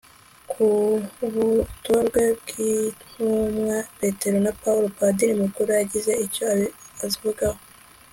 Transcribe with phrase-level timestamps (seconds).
[0.49, 0.63] ku
[1.33, 6.43] butorwe bw'intumwa petero na paulo, padiri mukuru yagize icyo
[7.03, 7.59] azivugaho